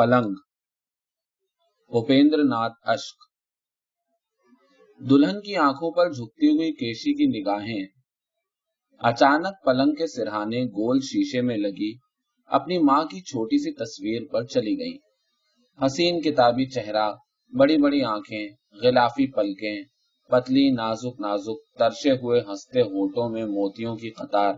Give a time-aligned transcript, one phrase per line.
[0.00, 0.34] پلنگ
[1.92, 3.24] اپیندر ناتھ اشک۔
[5.00, 7.84] دلہن کی آنکھوں پر جھکتی ہوئی کیشی کی نگاہیں،
[9.00, 11.92] اچانک پلنگ کے سرہانے گول شیشے میں لگی،
[12.50, 14.96] اپنی ماں کی چھوٹی سی تصویر پر چلی گئی
[15.78, 17.06] حسین کتابی چہرہ،
[17.52, 18.48] بڑی بڑی آنکھیں،
[18.82, 19.82] غلافی پلکیں،
[20.30, 24.54] پتلی نازک نازک ترشے ہوئے ہنستے ہوٹوں میں موتیوں کی قطار،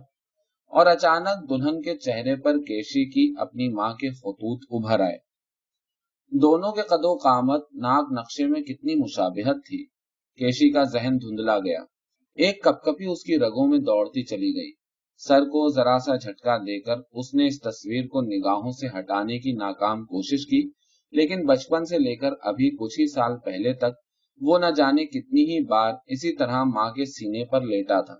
[0.72, 5.16] اور اچانک دلہن کے چہرے پر کیشی کی اپنی ماں کے خطوط ابھر آئے۔
[6.32, 9.84] دونوں کے قد و قامت ناک نقشے میں کتنی مشابہت تھی۔
[10.38, 11.80] کیشی کا ذہن دھندلا گیا۔
[12.34, 14.72] ایک کپ کپی اس کی رگوں میں دوڑتی چلی گئی۔
[15.16, 19.38] سر کو ذرا سا جھٹکا دے کر اس نے اس تصویر کو نگاہوں سے ہٹانے
[19.38, 20.70] کی ناکام کوشش کی،
[21.10, 23.92] لیکن بچپن سے لے کر ابھی کچھ ہی سال پہلے تک
[24.40, 28.14] وہ نہ جانے کتنی ہی بار اسی طرح ماں کے سینے پر لیٹا تھا۔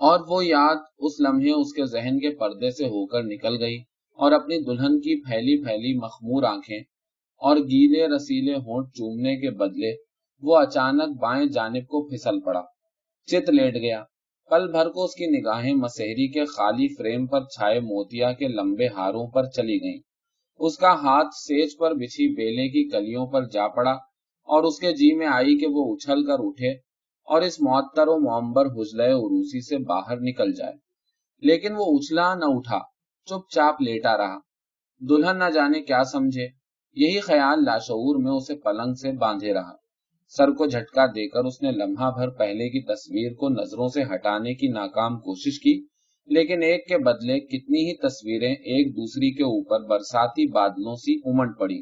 [0.00, 3.78] اور وہ یاد اس لمحے اس کے ذہن کے پردے سے ہو کر نکل گئی
[4.18, 6.97] اور اپنی دلہن کی پھیلی پھیلی مخمور آنکھیں
[7.38, 9.94] اور گیلے رسیلے ہونٹ چومنے کے بدلے
[10.42, 12.62] وہ اچانک بائیں جانب کو پھسل پڑا۔
[13.26, 14.04] چت لیٹ گیا۔
[14.50, 18.86] پل بھر کو اس کی نگاہیں مسحری کے خالی فریم پر چھائے موتیا کے لمبے
[18.86, 20.00] ہاروں پر چلی گئیں۔
[20.58, 23.92] اس کا ہاتھ سیج پر بچھی بیلے کی کلیوں پر جا پڑا
[24.48, 26.70] اور اس کے جی میں آئی کہ وہ اچھل کر اٹھے
[27.28, 30.72] اور اس معطر و معمبر حجلے عروسی سے باہر نکل جائے۔
[31.42, 32.78] لیکن وہ اچھلا نہ اٹھا،
[33.24, 34.38] چپ چاپ لیٹا رہا۔
[35.00, 36.57] دلہن نہ جانے کیا سمجھے۔
[37.00, 39.72] یہی خیال لاشعور میں اسے پلنگ سے باندھے رہا۔
[40.28, 44.02] سر کو جھٹکا دے کر اس نے لمحہ بھر پہلے کی تصویر کو نظروں سے
[44.02, 45.86] ہٹانے کی ناکام کوشش کی،
[46.28, 51.58] لیکن ایک کے بدلے کتنی ہی تصویریں ایک دوسری کے اوپر برساتی بادلوں سی امٹ
[51.58, 51.80] پڑی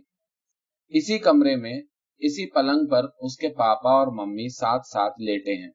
[0.93, 1.81] اسی کمرے میں،
[2.19, 5.71] اسی پلنگ پر اس کے پاپا اور ممی ساتھ ساتھ لیٹے ہیں۔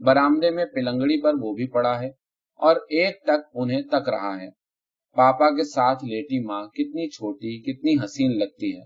[0.00, 2.08] برآمدے میں پلنگڑی پر وہ بھی پڑا ہے
[2.60, 4.63] اور ایک تک انہیں تک رہا ہے۔
[5.16, 8.82] پاپا کے ساتھ لیٹی ماں کتنی چھوٹی، کتنی حسین لگتی ہے۔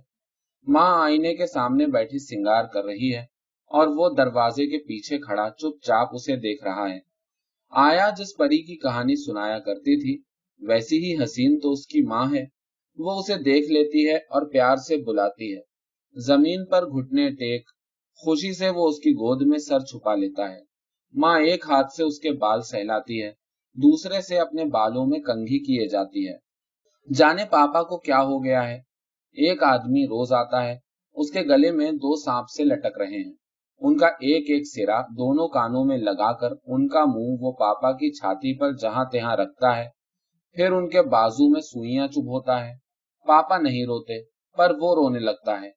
[0.67, 3.21] ماں آئینے کے سامنے بیٹھی سنگار کر رہی ہے
[3.67, 6.99] اور وہ دروازے کے پیچھے کھڑا چپ چاپ اسے دیکھ رہا ہے۔
[7.71, 10.23] آیا جس پری کی کہانی سنایا کرتی تھی،
[10.69, 12.45] ویسی ہی حسین تو اس کی ماں ہے۔
[12.99, 15.61] وہ اسے دیکھ لیتی ہے اور پیار سے بلاتی ہے۔
[16.21, 17.69] زمین پر گھٹنے ٹیک،
[18.17, 20.61] خوشی سے وہ اس کی گود میں سر چھپا لیتا ہے۔
[21.15, 23.33] ماں ایک ہاتھ سے اس کے بال سہلاتی ہے۔
[23.83, 26.37] دوسرے سے اپنے بالوں میں کنگھی کیے جاتی ہے
[27.15, 28.75] جانے پاپا کو کیا ہو گیا ہے؟
[29.33, 30.79] ایک آدمی روز آتا ہے،
[31.15, 33.33] اس کے گلے میں دو سانپ سے لٹک رہے ہیں۔
[33.81, 37.93] ان کا ایک ایک سرا دونوں کانوں میں لگا کر ان کا منہ وہ پاپا
[37.93, 39.89] کی چھاتی پر جہاں تہاں رکھتا ہے،
[40.53, 42.73] پھر ان کے بازو میں سوئیاں چب ہوتا ہے۔
[43.27, 44.23] پاپا نہیں روتے،
[44.57, 45.71] پر وہ رونے لگتا ہے۔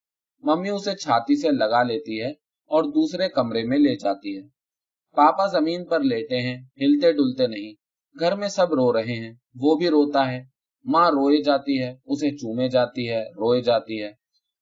[0.44, 2.30] ممی اسے چھاتی سے لگا لیتی ہے
[2.72, 4.42] اور دوسرے کمرے میں لے جاتی ہے۔
[5.16, 7.81] پاپا زمین پر لیٹے ہیں، ہلتے ڈلتے نہیں۔
[8.20, 10.44] گھر میں سب رو رہے ہیں، وہ بھی روتا ہے۔
[10.86, 14.08] ماں روئے جاتی ہے، اسے چومے جاتی ہے، روئے جاتی ہے۔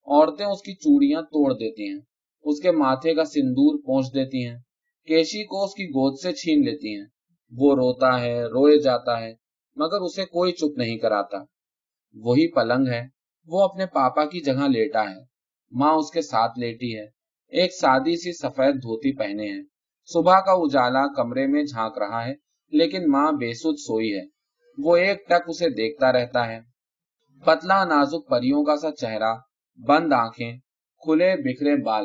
[0.06, 2.00] عورتیں اس کی چوڑیاں توڑ دیتی ہیں،
[2.42, 4.58] اس کے ماتھے کا سندور پہنچ دیتی ہیں۔
[5.06, 7.06] کیشی کو اس کی گود سے چھین لیتی ہیں۔
[7.50, 9.34] وہ روتا ہے، روئے جاتا ہے،
[9.76, 11.38] مگر اسے کوئی چپ نہیں کراتا۔
[12.14, 13.06] وہی پلنگ ہے،
[13.46, 15.20] وہ اپنے پاپا کی جگہ لیٹا ہے۔
[15.70, 17.04] ماں اس کے ساتھ لیٹی ہے۔
[17.48, 19.62] ایک سادی سی سفید دھوتی پہنے ہیں
[20.06, 24.22] صبح کا اجالا کمرے میں جھانک رہا ہے۔ لیکن ماں بے سود سوئی ہے۔
[24.78, 26.60] وہ ایک ٹک اسے دیکھتا رہتا ہے۔
[27.44, 29.34] پتلا نازک پریوں کا سا چہرہ،
[29.86, 30.52] بند آنکھیں،
[30.98, 32.04] کھلے بکھرے بال،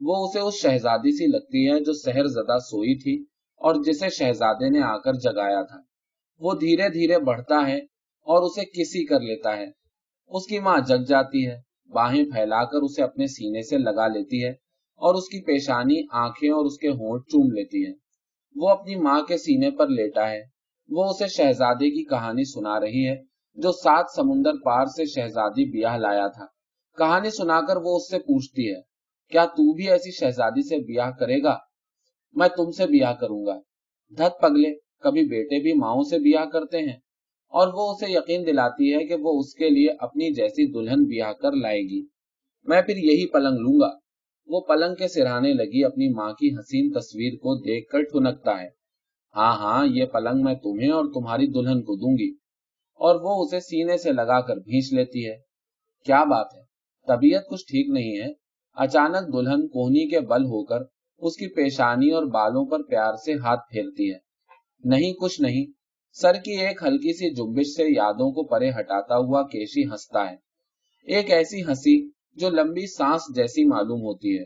[0.00, 3.22] وہ اسے اس شہزادی سی لگتی ہے جو سہر زدہ سوئی تھی
[3.56, 5.76] اور جسے شہزادے نے آ کر جگایا تھا۔
[6.38, 7.78] وہ دھیرے دھیرے بڑھتا ہے
[8.22, 9.66] اور اسے کسی کر لیتا ہے۔
[10.26, 11.56] اس کی ماں جگ جاتی ہے،
[11.92, 14.50] باہیں پھیلا کر اسے اپنے سینے سے لگا لیتی ہے
[14.96, 18.07] اور اس کی پیشانی آنکھیں اور اس کے ہونٹ چوم لیتی ہے۔
[18.58, 20.40] وہ اپنی ماں کے سینے پر لیٹا ہے۔
[20.88, 23.16] وہ اسے شہزادے کی کہانی سنا رہی ہے،
[23.54, 26.44] جو سات سمندر پار سے شہزادی بیاہ لایا تھا۔
[26.98, 28.80] کہانی سنا کر وہ اس سے پوچھتی ہے،
[29.30, 31.58] کیا تو بھی ایسی شہزادی سے بیاہ کرے گا؟
[32.32, 33.60] میں تم سے بیاہ کروں گا۔
[34.16, 36.96] دھت پگلے، کبھی بیٹے بھی ماؤں سے بیاہ کرتے ہیں۔
[37.48, 41.32] اور وہ اسے یقین دلاتی ہے کہ وہ اس کے لیے اپنی جیسی دلہن بیاہ
[41.32, 42.06] کر لائے گی۔
[42.62, 44.07] میں پھر یہی پلنگ لوں گا۔
[44.48, 48.68] وہ پلنگ کے سرانے لگی، اپنی ماں کی حسین تصویر کو دیکھ کر ٹھنکتا ہے۔
[49.36, 52.30] ہاں ہاں یہ پلنگ میں تمہیں اور تمہاری دلہن کو دوں گی۔
[52.94, 55.34] اور وہ اسے سینے سے لگا کر بھینچ لیتی ہے۔
[56.04, 56.62] کیا بات ہے؟
[57.06, 58.32] طبیعت کچھ ٹھیک نہیں ہے۔
[58.76, 60.80] اچانک دلہن کوہنی کے بل ہو کر
[61.18, 64.18] اس کی پیشانی اور بالوں پر پیار سے ہاتھ پھیرتی ہے۔
[64.84, 65.72] نہیں، کچھ نہیں۔
[66.12, 70.36] سر کی ایک ہلکی سی جنبش سے یادوں کو پرے ہٹاتا ہوا کیشی ہنستا ہے۔
[71.04, 74.44] ایک ایسی ہنسی جو لمبی سانس جیسی معلوم ہوتی ہے۔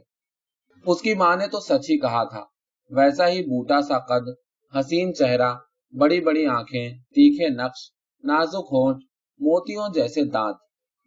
[0.84, 2.42] اس کی ماں نے تو سچ ہی کہا تھا،
[2.90, 4.28] ویسا ہی بوٹا سا قد،
[4.72, 5.52] حسین چہرہ،
[5.92, 7.80] بڑی بڑی آنکھیں، تیکھے نقش،
[8.24, 9.02] نازک ہونٹ،
[9.40, 10.56] موتیوں جیسے دانت۔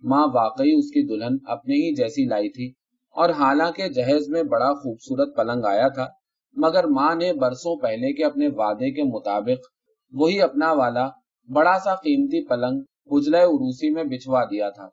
[0.04, 2.68] ماں واقعی اس کی دلہن اپنے ہی جیسی لائی تھی
[3.16, 6.08] اور حالانکہ جہیز میں بڑا خوبصورت پلنگ آیا تھا،
[6.56, 9.66] مگر ماں نے برسوں پہلے کے اپنے وعدے کے مطابق
[10.14, 11.08] وہی اپنا والا،
[11.50, 14.88] بڑا سا قیمتی پلنگ، اجلے عروسی میں بچھوا دیا تھا۔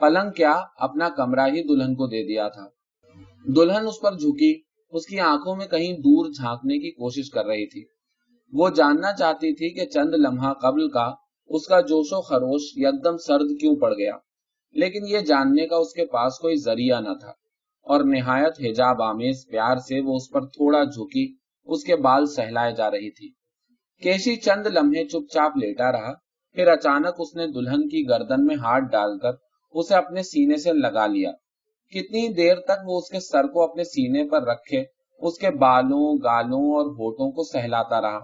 [0.00, 2.66] پلنگ کیا اپنا کمرہ ہی دلہن کو دے دیا تھا۔
[3.56, 4.60] دلہن اس پر جھکی،
[4.90, 7.84] اس کی آنکھوں میں کہیں دور جھانکنے کی کوشش کر رہی تھی۔
[8.52, 11.12] وہ جاننا چاہتی تھی کہ چند لمحہ قبل کا
[11.46, 14.16] اس کا جوش و خروش یکدم سرد کیوں پڑ گیا،
[14.72, 17.30] لیکن یہ جاننے کا اس کے پاس کوئی ذریعہ نہ تھا۔
[17.86, 22.72] اور نہایت حجاب آمیز پیار سے وہ اس پر تھوڑا جھکی، اس کے بال سہلائے
[22.72, 23.28] جا رہی تھی۔
[24.02, 26.12] کیشی چند لمحے چپ چاپ لیٹا رہا،
[26.52, 29.32] پھر اچانک اس نے دلہن کی گردن میں ہاتھ ڈال کر
[29.72, 31.32] اسے اپنے سینے سے لگا لیا۔
[31.90, 34.84] کتنی دیر تک وہ اس کے سر کو اپنے سینے پر رکھے،
[35.18, 38.18] اس کے بالوں، گالوں اور ہوٹوں کو سہلاتا رہا۔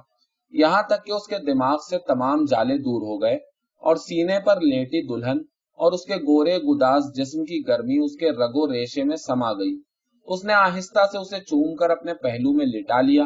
[0.50, 3.36] یہاں تک کہ اس کے دماغ سے تمام جالے دور ہو گئے
[3.82, 5.38] اور سینے پر لیٹی دلہن
[5.74, 9.80] اور اس کے گورے گداس جسم کی گرمی اس کے رگو ریشے میں سما گئی۔
[10.24, 13.22] اس نے آہستہ سے اسے چوم کر اپنے پہلو میں لٹا لیا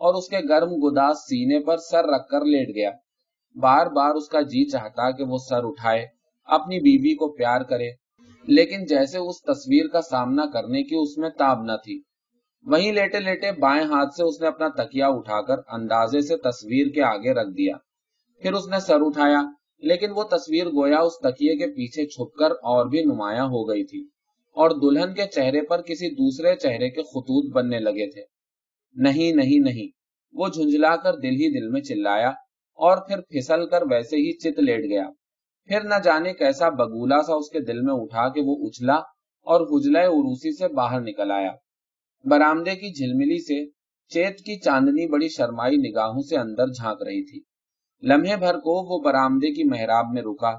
[0.00, 2.90] اور اس کے گرم گداس سینے پر سر رکھ کر لیٹ گیا۔
[3.54, 6.17] بار بار اس کا جی چاہتا کہ وہ سر اٹھائے۔
[6.48, 7.90] اپنی بیوی کو پیار کرے،
[8.46, 12.02] لیکن جیسے اس تصویر کا سامنا کرنے کی اس میں تاب نہ تھی۔
[12.64, 16.86] وہیں لیٹے لیٹے بائیں ہاتھ سے اس نے اپنا تکیا اٹھا کر اندازے سے تصویر
[16.86, 17.76] کے آگے رکھ دیا۔
[18.42, 19.42] پھر اس نے سر اٹھایا،
[19.78, 23.84] لیکن وہ تصویر گویا اس تکیے کے پیچھے چھپ کر اور بھی نمایاں ہو گئی
[23.84, 24.00] تھی
[24.56, 28.22] اور دلہن کے چہرے پر کسی دوسرے چہرے کے خطوط بننے لگے تھے۔
[28.94, 29.88] نہیں نہیں نہیں۔
[30.32, 32.28] وہ جھنجلا کر دل ہی دل میں چلایا
[32.78, 35.04] اور پھر پھسل کر ویسے ہی چت لیٹ گیا۔
[35.68, 38.94] پھر نہ جانے کیسا بگولا سا اس کے دل میں اٹھا کہ وہ اچھلا
[39.46, 41.50] اور حجلہ عروسی سے باہر نکل آیا۔
[42.24, 43.58] برامدے کی جھلملی سے
[44.10, 47.40] چیت کی چاندنی بڑی شرمائی نگاہوں سے اندر جھانک رہی تھی۔
[48.02, 50.52] لمحے بھر کو وہ برامدے کی محراب میں رکا،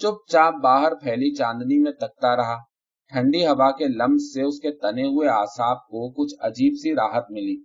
[0.00, 2.56] چپ چاپ باہر پھیلی چاندنی میں تکتا رہا۔
[3.12, 7.30] ٹھنڈی ہوا کے لمس سے اس کے تنے ہوئے آساب کو کچھ عجیب سی راحت
[7.30, 7.56] ملی،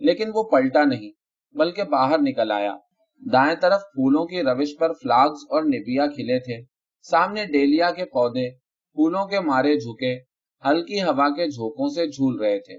[0.00, 1.10] لیکن وہ پلٹا نہیں،
[1.54, 2.76] بلکہ باہر نکل آیا۔
[3.22, 6.60] دائیں طرف پھولوں کی روش پر فلاگز اور نبیا کھلے تھے۔
[7.04, 8.50] سامنے ڈیلیا کے پودے،
[8.96, 10.14] پھولوں کے مارے جھکے،
[10.62, 12.76] ہلکی ہوا کے جھوکوں سے جھول رہے تھے۔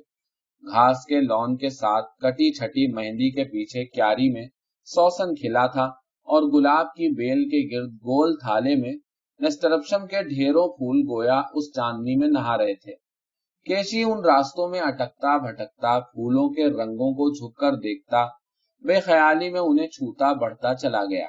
[0.64, 4.46] گھاس کے لون کے ساتھ کٹی چھٹی مہندی کے پیچھے کیاری میں
[4.88, 5.86] سوسن کھلا تھا
[6.28, 8.94] اور گلاب کی بیل کے گرد گول تھالے میں
[9.40, 12.94] نسٹرپشم کے ڈھیروں پھول گویا اس چاندنی میں نہا رہے تھے۔
[13.68, 18.26] کیشی ان راستوں میں اٹکتا بھٹکتا پھولوں کے رنگوں کو جھک کر دیکھتا
[18.84, 21.28] بے خیالی میں انہیں چھوتا بڑھتا چلا گیا۔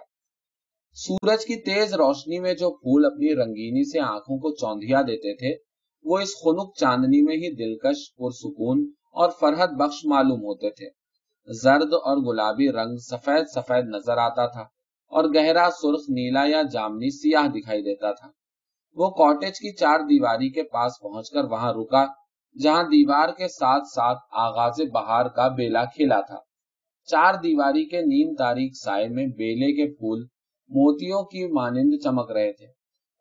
[0.92, 5.62] سورج کی تیز روشنی میں جو پھول اپنی رنگینی سے آنکھوں کو چوندیا دیتے تھے،
[6.04, 10.86] وہ اس خنک چاندنی میں ہی دلکش، پرسکون اور فرحت بخش معلوم ہوتے تھے۔
[11.48, 14.60] زرد اور گلابی رنگ سفید سفید نظر آتا تھا
[15.12, 18.28] اور گہرا سرخ، نیلا یا جامنی سیاہ دکھائی دیتا تھا۔
[18.96, 22.06] وہ کاٹیج کی چار دیواری کے پاس پہنچ کر وہاں رکا،
[22.62, 26.47] جہاں دیوار کے ساتھ ساتھ آغاز بہار کا بیلا کھلا تھا۔
[27.08, 30.20] چار دیواری کے نیم تاریخ سائے میں بیلے کے پھول
[30.70, 32.66] موتیوں کی مانند چمک رہے تھے۔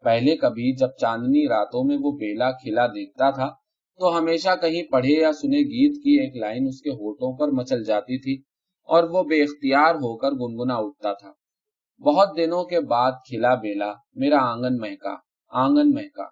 [0.03, 3.47] پہلے کبھی جب چاندنی راتوں میں وہ بیلا کھلا دیکھتا تھا،
[3.99, 7.83] تو ہمیشہ کہیں پڑھے یا سنے گیت کی ایک لائن اس کے ہوٹوں پر مچل
[7.83, 8.41] جاتی تھی
[8.89, 11.31] اور وہ بے اختیار ہو کر گنگنا اٹھتا تھا۔
[12.01, 15.15] بہت دنوں کے بعد کھلا بیلا، میرا آنگن مہکا
[15.51, 16.25] آنگن مہکا۔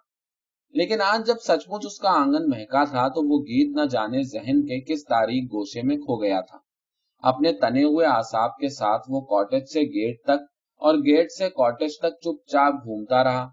[0.74, 4.22] لیکن آج جب سچ مچ اس کا آنگن مہکا تھا، تو وہ گیت نہ جانے
[4.22, 6.58] ذہن کے کس تاریخ گوشے میں کھو گیا تھا۔
[7.22, 10.42] اپنے تنے ہوئے آساب کے ساتھ وہ کاٹیج سے گیٹ تک
[10.80, 13.48] اور گیٹ سے کاٹیج تک چپ چاپ گھومتا رہا۔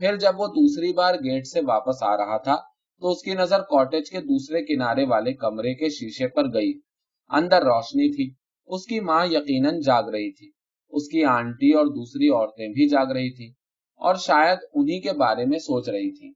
[0.00, 2.56] پھر جب وہ دوسری بار گیٹ سے واپس آ رہا تھا
[3.02, 6.72] تو اس کی نظر کاٹیج کے دوسرے کنارے والے کمرے کے شیشے پر گئی۔
[7.30, 8.34] اندر روشنی تھی۔
[8.66, 10.50] اس کی ماں یقیناً جاگ رہی تھی۔
[10.88, 13.46] اس کی آنٹی اور دوسری عورتیں بھی جاگ رہی تھی
[14.00, 16.32] اور شاید انہی کے بارے میں سوچ رہی تھی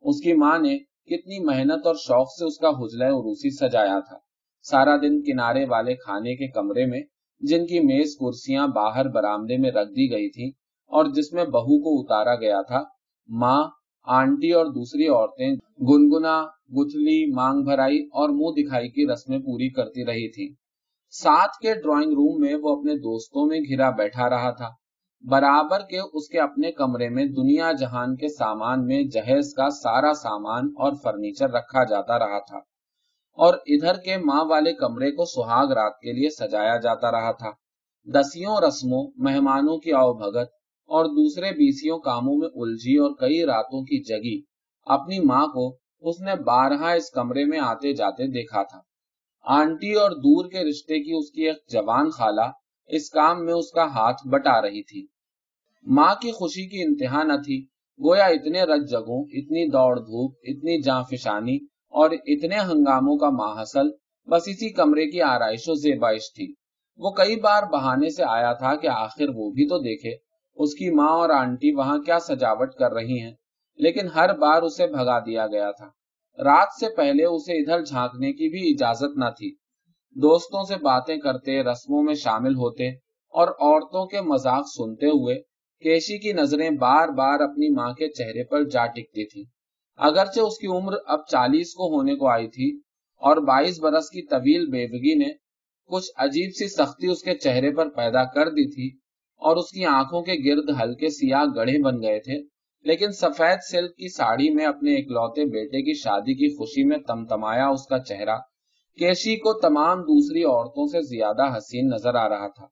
[0.00, 4.16] اس کی ماں نے کتنی محنت اور شوق سے اس کا حجلہ عروسی سجایا تھا۔
[4.62, 7.00] سارا دن کنارے والے کھانے کے کمرے میں،
[7.40, 10.48] جن کی میز کرسیاں باہر برامدے میں رکھ دی گئی تھی
[10.90, 12.82] اور جس میں بہو کو اتارا گیا تھا،
[13.28, 13.62] ماں،
[14.06, 15.50] آنٹی اور دوسری عورتیں
[15.88, 16.42] گنگنا،
[16.72, 20.54] گتھلی، مانگ بھرائی اور منہ دکھائی کی رسمیں پوری کرتی رہی تھی
[21.14, 24.68] ساتھ کے ڈرائنگ روم میں وہ اپنے دوستوں میں گھرا بیٹھا رہا تھا۔
[25.24, 30.12] برابر کے اس کے اپنے کمرے میں دنیا جہان کے سامان میں جہیز کا سارا
[30.12, 32.71] سامان اور فرنیچر رکھا جاتا رہا تھا۔
[33.32, 37.50] اور ادھر کے ماں والے کمرے کو سہاگ رات کے لیے سجایا جاتا رہا تھا۔
[38.06, 40.50] دسیوں رسموں، مہمانوں کی آؤ بھگت
[40.88, 44.42] اور دوسرے بیسیوں کاموں میں الجھی اور کئی راتوں کی جگی
[44.84, 48.78] اپنی ماں کو اس نے بارہا اس کمرے میں آتے جاتے دیکھا تھا۔
[49.44, 52.50] آنٹی اور دور کے رشتے کی اس کی ایک جوان خالہ
[52.86, 55.06] اس کام میں اس کا ہاتھ بٹا رہی تھی۔
[55.86, 57.62] ماں کی خوشی کی انتہا نہ تھی،
[58.00, 61.58] گویا اتنے رج جگہوں اتنی دوڑ دھوپ، اتنی جاں فشانی
[61.92, 63.88] اور اتنے ہنگاموں کا ماحصل
[64.28, 66.52] بس اسی کمرے کی آرائش و زیبائش تھی۔
[67.00, 70.14] وہ کئی بار بہانے سے آیا تھا کہ آخر وہ بھی تو دیکھے،
[70.56, 73.32] اس کی ماں اور آنٹی وہاں کیا سجاوٹ کر رہی ہیں،
[73.78, 75.86] لیکن ہر بار اسے بھگا دیا گیا تھا۔
[76.38, 79.50] رات سے پہلے اسے ادھر جھانکنے کی بھی اجازت نہ تھی۔
[80.16, 82.88] دوستوں سے باتیں کرتے، رسموں میں شامل ہوتے
[83.34, 85.34] اور عورتوں کے مذاق سنتے ہوئے،
[85.82, 89.44] کیشی کی نظریں بار بار اپنی ماں کے چہرے پر جا ٹکتی تھی
[89.98, 92.70] اگرچہ اس کی عمر اب چالیس کو ہونے کو آئی تھی
[93.22, 95.30] اور بائیس برس کی طویل بیوگی نے
[95.90, 98.88] کچھ عجیب سی سختی اس کے چہرے پر پیدا کر دی تھی
[99.42, 102.38] اور اس کی آنکھوں کے گرد ہلکے سیاہ گڑھے بن گئے تھے،
[102.84, 107.68] لیکن سفید سلک کی ساڑی میں اپنے اکلوتے بیٹے کی شادی کی خوشی میں تمتمایا
[107.68, 108.36] اس کا چہرہ
[108.98, 112.66] کیشی کو تمام دوسری عورتوں سے زیادہ حسین نظر آ رہا تھا۔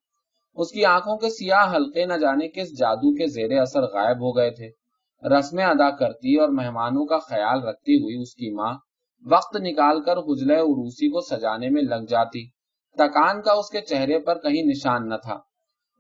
[0.57, 4.37] اس کی آنکھوں کے سیاہ حلقے نہ جانے کس جادو کے زیر اثر غائب ہو
[4.37, 4.69] گئے تھے۔
[5.25, 8.75] رسمیں ادا کرتی اور مہمانوں کا خیال رکھتی ہوئی اس کی ماں
[9.31, 12.49] وقت نکال کر حجلے عروسی کو سجانے میں لگ جاتی۔
[12.97, 15.39] تکان کا اس کے چہرے پر کہیں نشان نہ تھا۔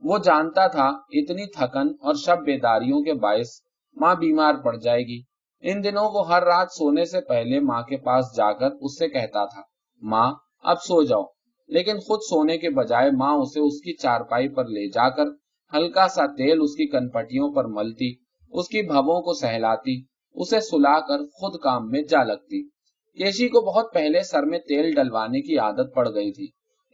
[0.03, 3.49] وہ جانتا تھا اتنی تھکن اور شب بیداریوں کے باعث
[3.97, 5.23] ماں بیمار پڑ جائے گی۔
[5.61, 9.09] ان دنوں وہ ہر رات سونے سے پہلے ماں کے پاس جا کر اس سے
[9.09, 9.61] کہتا تھا،
[10.03, 11.23] ماں، اب سو جاؤ۔
[11.69, 15.25] لیکن خود سونے کے بجائے ماں اسے اس کی چارپائی پر لے جا کر
[15.75, 20.02] ہلکا سا تیل اس کی کنپٹیوں پر ملتی۔ اس کی بھووں کو سہلاتی،
[20.35, 22.62] اسے سلا کر خود کام میں جا لگتی۔
[23.19, 26.49] کیشی کو بہت پہلے سر میں تیل ڈلوانے کی عادت پڑ گئی تھی۔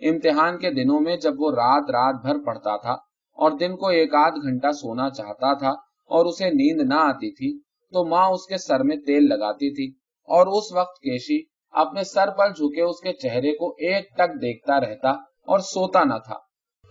[0.09, 2.93] امتحان کے دنوں میں جب وہ رات رات بھر پڑتا تھا
[3.39, 5.71] اور دن کو ایک آدھ گھنٹا سونا چاہتا تھا
[6.11, 7.59] اور اسے نیند نہ آتی تھی،
[7.93, 9.95] تو ماں اس کے سر میں تیل لگاتی تھی
[10.29, 14.81] اور اس وقت کیشی اپنے سر پر جھکے اس کے چہرے کو ایک ٹک دیکھتا
[14.81, 15.11] رہتا
[15.51, 16.35] اور سوتا نہ تھا۔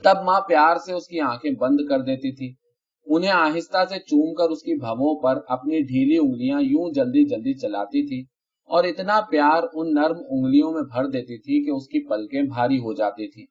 [0.03, 2.64] تب ماں پیار سے اس کی آنکھیں بند کر دیتی تھی۔
[3.05, 7.53] انہیں آہستہ سے چوم کر اس کی بھووں پر اپنی ڈھیلی انگلیاں یوں جلدی جلدی
[7.53, 8.21] چلاتی تھی
[8.69, 12.77] اور اتنا پیار ان نرم انگلیوں میں بھر دیتی تھی کہ اس کی پلکیں بھاری
[12.77, 13.43] ہو جاتی تھی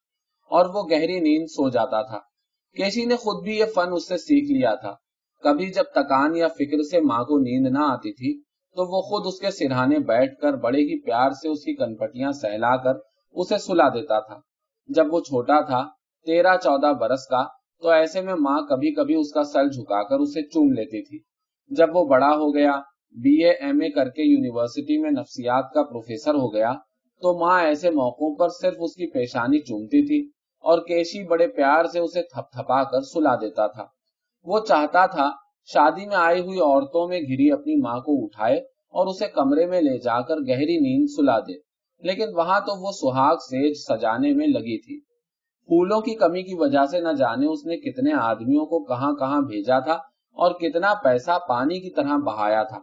[0.50, 2.18] اور وہ گہری نیند سو جاتا تھا۔
[2.76, 4.94] کیشی نے خود بھی یہ فن اس سے سیکھ لیا تھا۔
[5.42, 8.40] کبھی جب تکان یا فکر سے ماں کو نیند نہ آتی تھی
[8.76, 12.32] تو وہ خود اس کے سرہانے بیٹھ کر بڑے ہی پیار سے اس کی کنپٹیاں
[12.32, 12.94] سہلا کر
[13.32, 14.38] اسے سلا دیتا تھا۔
[14.88, 15.84] جب وہ چھوٹا تھا،
[16.26, 17.44] تیرہ چودہ برس کا
[17.84, 21.18] تو ایسے میں ماں کبھی کبھی اس کا سر جھکا کر اسے چوم لیتی تھی۔
[21.70, 22.72] جب وہ بڑا ہو گیا،
[23.16, 26.72] بی اے ایم اے کر کے یونیورسٹی میں نفسیات کا پروفیسر ہو گیا،
[27.22, 30.20] تو ماں ایسے موقعوں پر صرف اس کی پیشانی چومتی تھی
[30.64, 33.86] اور کیشی بڑے پیار سے اسے تھپ تھپا کر سلا دیتا تھا۔
[34.46, 35.30] وہ چاہتا تھا
[35.68, 38.58] شادی میں آئی ہوئی عورتوں میں گھری اپنی ماں کو اٹھائے
[38.94, 41.58] اور اسے کمرے میں لے جا کر گہری نیند سلا دے،
[42.02, 45.13] لیکن وہاں تو وہ سہاگ سیج سجانے میں لگی تھی۔
[45.66, 49.40] پھولوں کی کمی کی وجہ سے نہ جانے اس نے کتنے آدمیوں کو کہاں کہاں
[49.40, 49.92] بھیجا تھا
[50.32, 52.78] اور کتنا پیسہ پانی کی طرح بہایا تھا۔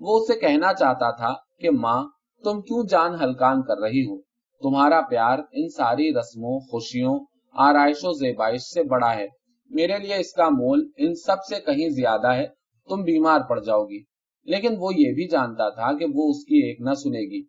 [0.00, 2.04] وہ اسے کہنا چاہتا تھا کہ ماں،
[2.44, 4.20] تم کیوں جان ہلکان کر رہی ہو؟
[4.62, 7.18] تمہارا پیار ان ساری رسموں، خوشیوں
[7.54, 9.26] آرائش و زیبائش سے بڑا ہے۔
[9.70, 12.46] میرے لیے اس کا مول ان سب سے کہیں زیادہ ہے،
[12.88, 14.02] تم بیمار پڑ جاؤ گی۔
[14.44, 17.44] لیکن وہ یہ بھی جانتا تھا کہ وہ اس کی ایک نہ سنے گی۔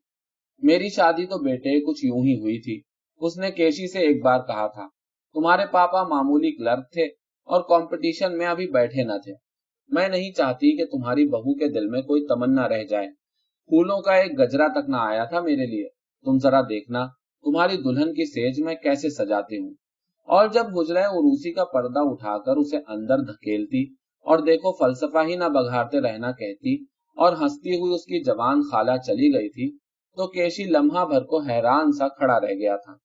[0.61, 4.39] میری شادی تو بیٹے کچھ یوں ہی ہوئی تھی۔ اس نے کیشی سے ایک بار
[4.39, 4.87] کہا تھا،
[5.33, 7.03] تمہارے پاپا معمولی کلرک تھے
[7.45, 9.33] اور کمپٹیشن میں ابھی بیٹھے نہ تھے۔
[9.89, 13.07] میں نہیں چاہتی کہ تمہاری بہو کے دل میں کوئی تمنا رہ جائے۔
[13.67, 15.87] پھولوں کا ایک گجرا تک نہ آیا تھا میرے لیے۔
[16.25, 17.05] تم ذرا دیکھنا،
[17.43, 19.73] تمہاری دلہن کی سیج میں کیسے سجاتی ہوں۔
[20.27, 23.83] اور جب گجرے عروسی کا پردہ اٹھا کر اسے اندر دھکیلتی
[24.25, 26.75] اور دیکھو فلسفہ ہی نہ بگھارتے رہنا کہتی
[27.17, 29.77] اور ہنستی ہوئی اس کی جوان خالہ چلی گئی تھی،
[30.15, 33.04] تو کیشی لمحہ بھر کو حیران سا کھڑا رہ گیا تھا۔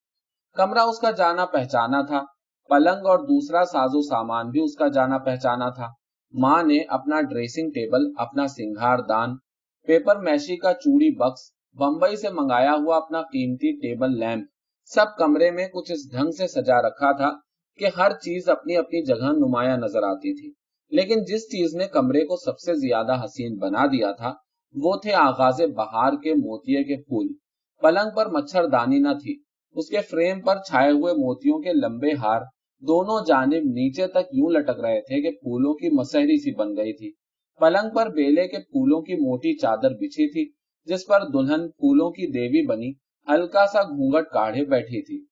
[0.56, 2.24] کمرہ اس کا جانا پہچانا تھا،
[2.68, 5.86] پلنگ اور دوسرا ساز و سامان بھی اس کا جانا پہچانا تھا۔
[6.32, 9.36] ماں نے اپنا ڈریسنگ ٹیبل، اپنا سنگھار دان،
[9.86, 11.40] پیپر میشی کا چوڑی بکس،
[11.74, 14.46] بمبئی سے منگایا ہوا اپنا قیمتی ٹیبل لیمپ،
[14.84, 17.30] سب کمرے میں کچھ اس ڈھنگ سے سجا رکھا تھا
[17.78, 20.52] کہ ہر چیز اپنی اپنی جگہ نمایاں نظر آتی تھی۔
[20.90, 24.32] لیکن جس چیز نے کمرے کو سب سے زیادہ حسین بنا دیا تھا،
[24.74, 27.28] وہ تھے آغاز بہار کے موتیے کے پھول۔
[27.80, 32.12] پلنگ پر مچھر دانی نہ تھی۔ اس کے فریم پر چھائے ہوئے موتیوں کے لمبے
[32.12, 32.40] ہار
[32.82, 36.92] دونوں جانب نیچے تک یوں لٹک رہے تھے کہ پھولوں کی مسحری سی بن گئی
[36.92, 37.10] تھی۔
[37.60, 40.50] پلنگ پر بیلے کے پھولوں کی موٹی چادر بچھی تھی،
[40.84, 42.90] جس پر دلہن پھولوں کی دیوی بنی،
[43.28, 45.24] ہلکا سا گھونگٹ کاڑھے بیٹھی تھی۔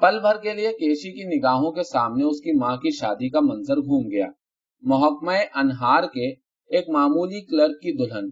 [0.00, 3.40] پل بھر کے لیے کیشی کی نگاہوں کے سامنے اس کی ماں کی شادی کا
[3.40, 4.26] منظر گھوم گیا۔
[4.82, 6.30] محکمہ انہار کے
[6.70, 8.30] ایک معمولی کلرک کی دلہن،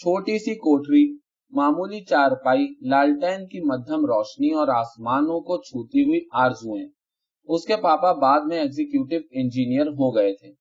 [0.00, 6.86] چھوٹی سی کوٹری معمولی چارپائی لالٹین کی مدھم روشنی اور آسمانوں کو چھوتی ہوئی آرزویں
[7.48, 10.52] اس کے پاپا بعد میں ایگزیکٹو انجینئر ہو گئے تھے۔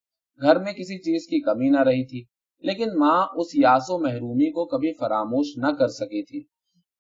[0.42, 2.24] گھر میں کسی چیز کی کمی نہ رہی تھی،
[2.62, 6.44] لیکن ماں اس یاس و محرومی کو کبھی فراموش نہ کر سکی تھی۔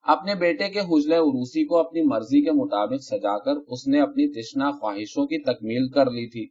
[0.01, 4.27] اپنے بیٹے کے حجلے عروسی کو اپنی مرضی کے مطابق سجا کر اس نے اپنی
[4.31, 6.47] تشنا خواہشوں کی تکمیل کر لی تھی۔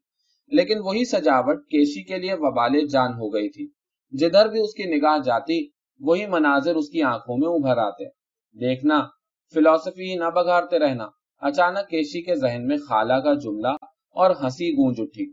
[0.49, 3.67] لیکن وہی سجاوٹ کیشی کے لیے وبال جان ہو گئی تھی۔
[4.11, 8.05] جدھر بھی اس کی نگاہ جاتی وہی مناظر اس کی آنکھوں میں ابھر آتے
[8.61, 9.07] دیکھنا،
[9.55, 11.07] فلسفی نہ بگاڑتے رہنا۔
[11.41, 13.69] اچانک کیشی کے ذہن میں خالہ کا جملہ
[14.11, 15.33] اور ہنسی گونج اٹھی۔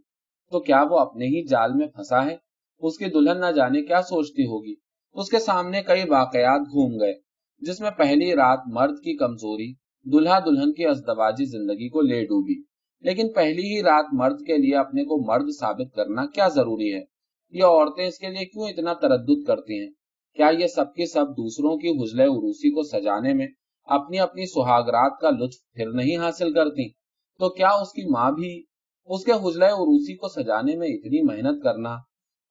[0.51, 2.35] تو کیا وہ اپنے ہی جال میں پھنسا ہے؟
[2.79, 4.73] اس کی دلہن نہ جانے کیا سوچتی ہوگی۔
[5.13, 7.13] اس کے سامنے کئی واقعات گھوم گئے،
[7.59, 9.73] جس میں پہلی رات مرد کی کمزوری،
[10.05, 12.63] دلہا دلہن کی ازدواجی زندگی کو لے ڈوبی۔
[13.01, 17.01] لیکن پہلی ہی رات مرد کے لیے اپنے کو مرد ثابت کرنا کیا ضروری ہے؟
[17.51, 19.91] یہ عورتیں اس کے لیے کیوں اتنا تردد کرتی ہیں؟
[20.39, 23.48] کیا یہ سب کے سب دوسروں کی حجلے عروسی کو سجانے میں
[23.88, 26.89] اپنی اپنی سہاگرات کا لطف پھر نہیں حاصل کرتی؟
[27.39, 28.63] تو کیا اس کی ماں بھی
[29.05, 31.96] اس کے حجلے عروسی کو سجانے میں اتنی محنت کرنا،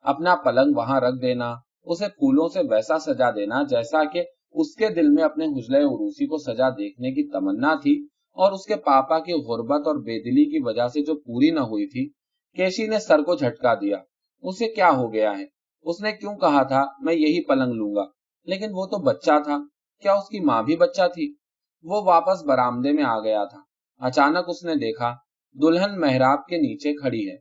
[0.04, 1.54] اپنا پلنگ وہاں رکھ دینا،
[1.85, 6.26] اسے پھولوں سے ویسا سجا دینا جیسا کہ اس کے دل میں اپنے حجلے عروسی
[6.26, 10.45] کو سجا دیکھنے کی تمنا تھی اور اس کے پاپا کی غربت اور بے دلی
[10.45, 12.09] کی وجہ سے جو پوری نہ ہوئی تھی،
[12.57, 13.97] کیشی نے سر کو جھٹکا دیا۔
[14.42, 15.58] اسے کیا ہو گیا ہے؟
[15.88, 18.04] اس نے کیوں کہا تھا، میں یہی پلنگ لوں گا؟
[18.45, 19.59] لیکن وہ تو بچہ تھا۔
[20.02, 21.35] کیا اس کی ماں بھی بچہ تھی؟
[21.83, 23.59] وہ واپس برامدے میں آ گیا تھا۔
[24.07, 25.14] اچانک اس نے دیکھا،
[25.52, 27.37] دلہن محراب کے نیچے کھڑی ہے۔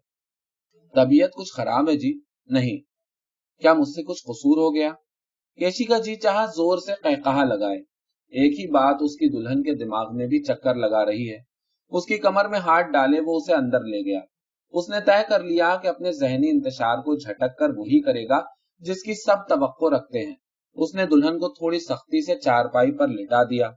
[0.95, 2.77] طبیعت کچھ خراب ہے جی؟ نہیں۔
[3.61, 4.91] کیا مجھ سے کچھ قصور ہو گیا؟
[5.55, 7.77] کیشی کا جی چاہا زور سے کہا لگائے۔
[8.29, 11.37] ایک ہی بات اس کی دلہن کے دماغ میں بھی چکر لگا رہی ہے۔
[11.89, 14.19] اس کی کمر میں ہاتھ ڈالے وہ اسے اندر لے گیا۔
[14.71, 18.41] اس نے طے کر لیا کہ اپنے ذہنی انتشار کو جھٹک کر وہی کرے گا
[18.79, 20.35] جس کی سب توقع رکھتے ہیں۔
[20.73, 23.69] اس نے دلہن کو تھوڑی سختی سے چار پائی پر لٹا دیا۔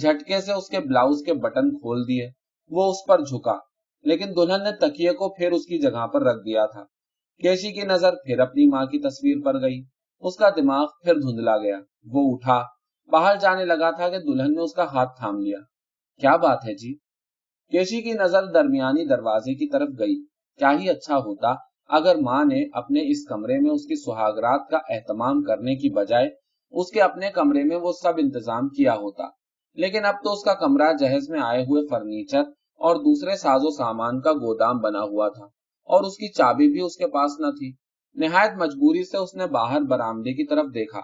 [0.00, 2.28] جھٹکے سے اس کے بلاؤز کے بٹن کھول دیے۔
[2.68, 3.58] وہ اس پر جھکا۔
[4.02, 6.84] لیکن دلہن نے تکیے کو پھر اس کی جگہ پر رکھ دیا تھا۔
[7.42, 9.82] کیشی کی نظر پھر اپنی ماں کی تصویر پر گئی۔
[10.20, 12.62] اس کا دماغ پھر دھندلا گیا۔ وہ اٹھا۔
[13.06, 15.58] باہر جانے لگا تھا کہ دلہن نے اس کا ہاتھ تھام لیا۔
[16.20, 16.94] کیا بات ہے جی؟
[17.70, 21.54] کیشی کی نظر درمیانی دروازے کی طرف گئی۔ کیا ہی اچھا ہوتا
[21.88, 26.30] اگر ماں نے اپنے اس کمرے میں اس کی سہاگرات کا اہتمام کرنے کی بجائے
[26.70, 29.24] اس کے اپنے کمرے میں وہ سب انتظام کیا ہوتا۔
[29.74, 32.40] لیکن اب تو اس کا کمرہ جہیز میں آئے ہوئے فرنیچر
[32.78, 35.44] اور دوسرے ساز و سامان کا گودام بنا ہوا تھا
[35.84, 37.72] اور اس کی چابی بھی اس کے پاس نہ تھی۔
[38.14, 41.00] نہایت مجبوری سے اس نے باہر برامدے کی طرف دیکھا۔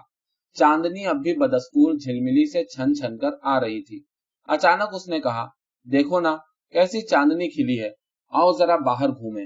[0.53, 4.03] چاندنی اب بھی بدستور جھلملی سے چھن چھن کر آ رہی تھی۔
[4.47, 5.45] اچانک اس نے کہا،
[5.91, 6.37] دیکھو نا،
[6.71, 7.89] کیسی چاندنی کھلی ہے۔
[8.33, 9.45] آؤ ذرا باہر گھومے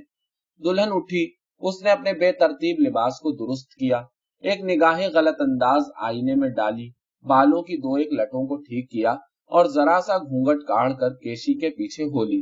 [0.64, 1.24] دلہن اٹھی۔
[1.62, 3.98] اس نے اپنے بے ترتیب لباس کو درست کیا۔
[4.44, 6.90] ایک نگاہ غلط انداز آئینے میں ڈالی۔
[7.26, 9.12] بالوں کی دو ایک لٹوں کو ٹھیک کیا
[9.52, 12.42] اور ذرا سا گھونگٹ کاڑ کر کیشی کے پیچھے ہو لی۔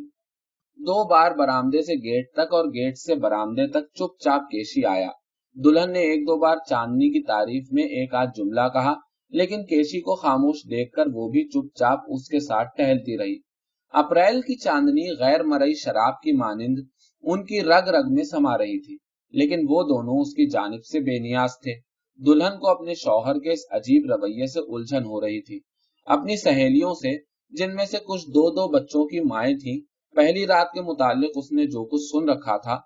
[0.77, 5.09] دو بار برامدے سے گیٹ تک اور گیٹ سے برامدے تک چپ چاپ کیشی آیا۔
[5.55, 8.93] دلہن نے ایک دو بار چاندنی کی تعریف میں ایک آدھ جملہ کہا،
[9.29, 13.52] لیکن کیشی کو خاموش دیکھ کر وہ بھی چپ چاپ اس کے ساتھ ٹہلتی رہی۔
[13.93, 16.79] اپریل کی چاندنی غیر مرئی شراب کی مانند
[17.23, 18.97] ان کی رگ رگ میں سما رہی تھی،
[19.33, 21.73] لیکن وہ دونوں اس کی جانب سے بے نیاز تھے۔
[22.19, 25.59] دلہن کو اپنے شوہر کے اس عجیب رویے سے الجھن ہو رہی تھی۔
[26.05, 27.15] اپنی سہیلیوں سے،
[27.49, 29.79] جن میں سے کچھ دو دو بچوں کی مائیں تھیں،
[30.15, 32.77] پہلی رات کے متعلق اس نے جو کچھ سن رکھا تھا،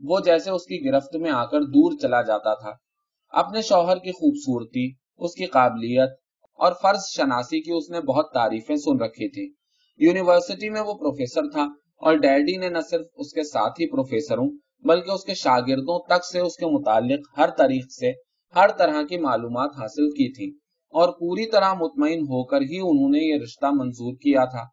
[0.00, 2.70] وہ جیسے اس کی گرفت میں آ کر دور چلا جاتا تھا۔
[3.32, 4.86] اپنے شوہر کی خوبصورتی،
[5.18, 6.10] اس کی قابلیت
[6.58, 9.63] اور فرض شناسی کی اس نے بہت تعریفیں سن رکھی تھی
[10.00, 11.62] یونیورسٹی میں وہ پروفیسر تھا
[12.00, 14.48] اور ڈیڈی نے نہ صرف اس کے ساتھی پروفیسروں
[14.82, 18.12] بلکہ اس کے شاگردوں تک سے اس کے متعلق ہر طریق سے
[18.56, 20.58] ہر طرح کی معلومات حاصل کی تھی
[20.94, 24.64] اور پوری طرح مطمئن ہو کر ہی انہوں نے یہ رشتہ منظور کیا تھا۔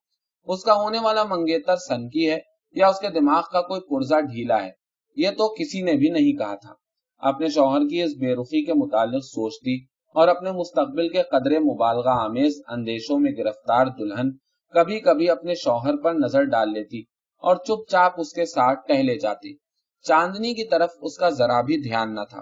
[0.47, 2.39] اس کا ہونے والا منگیتر سن کی ہے
[2.75, 4.69] یا اس کے دماغ کا کوئی پرزا ڈھیلا ہے؟
[5.15, 6.73] یہ تو کسی نے بھی نہیں کہا تھا۔
[7.17, 9.75] اپنے شوہر کی اس بے رخی کے متعلق سوچتی
[10.15, 14.29] اور اپنے مستقبل کے قدرے مبالغہ آمیز اندیشوں میں گرفتار دلہن
[14.73, 16.99] کبھی کبھی اپنے شوہر پر نظر ڈال لیتی
[17.37, 19.55] اور چپ چاپ اس کے ساتھ ٹہلے جاتی۔
[20.03, 22.39] چاندنی کی طرف اس کا ذرا بھی دھیان نہ تھا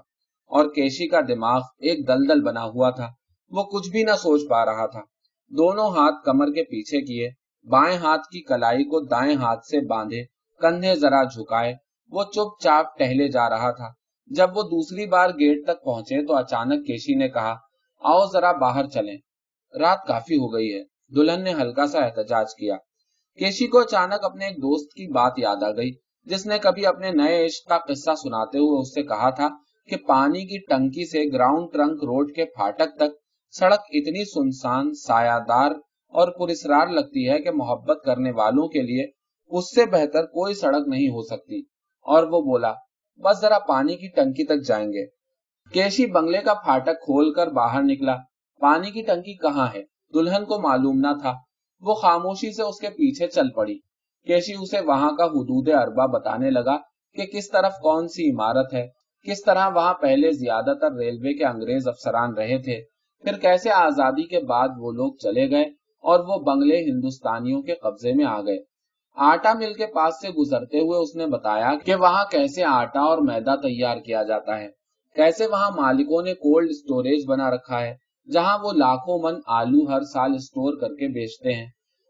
[0.47, 3.07] اور کیشی کا دماغ ایک دلدل بنا ہوا تھا۔
[3.49, 4.99] وہ کچھ بھی نہ سوچ پا رہا تھا۔
[5.49, 7.29] دونوں ہاتھ کمر کے پیچھے کیے،
[7.69, 10.23] بائیں ہاتھ کی کلائی کو دائیں ہاتھ سے باندھے،
[10.61, 11.73] کندھے ذرا جھکائے،
[12.09, 13.89] وہ چپ چاپ ٹہلے جا رہا تھا۔
[14.27, 17.55] جب وہ دوسری بار گیٹ تک پہنچے تو اچانک کیشی نے کہا،
[17.99, 19.17] آؤ ذرا باہر چلیں۔
[19.79, 20.83] رات کافی ہو گئی ہے۔
[21.15, 22.75] دلہن نے ہلکا سا احتجاج کیا۔
[23.39, 25.91] کیشی کو اچانک اپنے ایک دوست کی بات یاد آ گئی،
[26.23, 29.47] جس نے کبھی اپنے نئے عشق کا قصہ سناتے ہوئے اس سے کہا تھا
[29.89, 33.17] کہ پانی کی ٹنکی سے گراؤنڈ ٹرنک روڈ کے پھاٹک تک
[33.51, 35.71] سڑک اتنی سنسان سایہ دار
[36.13, 39.05] اور پرسرار لگتی ہے کہ محبت کرنے والوں کے لیے
[39.47, 41.59] اس سے بہتر کوئی سڑک نہیں ہو سکتی۔
[42.05, 42.73] اور وہ بولا،
[43.17, 45.05] بس ذرا پانی کی ٹنکی تک جائیں گے۔
[45.73, 48.15] کیشی بنگلے کا پھاٹک کھول کر باہر نکلا۔
[48.59, 51.33] پانی کی ٹنکی کہاں ہے؟ دلہن کو معلوم نہ تھا۔
[51.81, 53.77] وہ خاموشی سے اس کے پیچھے چل پڑی۔
[54.27, 56.77] کیشی اسے وہاں کا حدود اربا بتانے لگا
[57.15, 58.87] کہ کس طرف کون سی عمارت ہے،
[59.25, 62.81] کس طرح وہاں پہلے زیادہ تر ریلوے کے انگریز افسران رہے تھے،
[63.23, 65.63] پھر کیسے آزادی کے بعد وہ لوگ چلے گئے
[66.03, 68.57] اور وہ بنگلے ہندوستانیوں کے قبضے میں آ گئے۔
[69.17, 73.17] آٹا مل کے پاس سے گزرتے ہوئے اس نے بتایا کہ وہاں کیسے آٹا اور
[73.17, 74.67] میدا تیار کیا جاتا ہے،
[75.15, 77.95] کیسے وہاں مالکوں نے کولڈ اسٹوریج بنا رکھا ہے۔
[78.33, 81.67] جہاں وہ لاکھوں من آلو ہر سال اسٹور کر کے بیچتے ہیں۔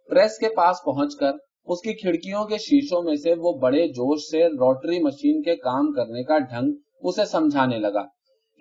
[0.09, 1.31] پریس کے پاس پہنچ کر
[1.65, 5.91] اس کی کھڑکیوں کے شیشوں میں سے وہ بڑے جوش سے روٹری مشین کے کام
[5.91, 8.03] کرنے کا ڈھنگ اسے سمجھانے لگا۔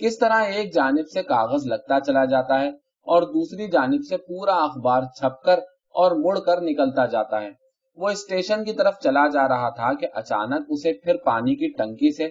[0.00, 2.68] کس طرح ایک جانب سے کاغذ لگتا چلا جاتا ہے
[3.06, 5.58] اور دوسری جانب سے پورا اخبار چھپ کر
[5.94, 7.50] اور مڑ کر نکلتا جاتا ہے۔
[7.98, 12.14] وہ اسٹیشن کی طرف چلا جا رہا تھا کہ اچانک اسے پھر پانی کی ٹنکی
[12.16, 12.28] سے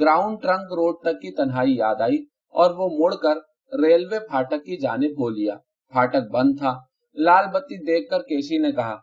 [0.00, 2.18] گراؤنڈ ٹرنک روڈ تک کی تنہائی یاد آئی
[2.54, 3.38] اور وہ مڑ کر
[3.72, 5.54] ریلوے پھاٹک کی جانب ہو لیا۔
[5.92, 6.74] پھاٹک بند تھا۔
[7.14, 8.96] لال بتی دیکھ کر کیشی نے کہا،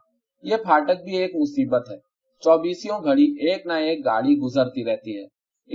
[0.43, 1.97] یہ پھاٹک بھی ایک مصیبت ہے۔
[2.39, 5.25] چوبیسوں گھڑی ایک نہ ایک گاڑی گزرتی رہتی ہے۔